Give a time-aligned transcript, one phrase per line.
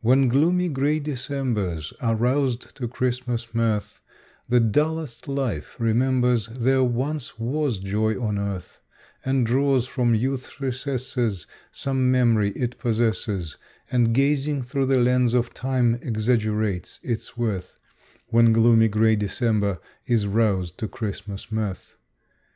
[0.00, 4.00] When gloomy, gray Decembers are roused to Christmas mirth,
[4.48, 8.80] The dullest life remembers there once was joy on earth,
[9.24, 13.56] And draws from youth's recesses Some memory it possesses,
[13.88, 17.78] And, gazing through the lens of time, exaggerates its worth,
[18.30, 21.94] When gloomy, gray December is roused to Christmas mirth.